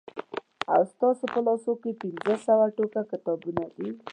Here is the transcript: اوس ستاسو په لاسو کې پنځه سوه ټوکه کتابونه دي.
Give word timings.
اوس 0.71 0.87
ستاسو 0.95 1.23
په 1.33 1.39
لاسو 1.45 1.71
کې 1.81 1.91
پنځه 2.01 2.35
سوه 2.47 2.65
ټوکه 2.75 3.01
کتابونه 3.11 3.63
دي. 3.75 3.89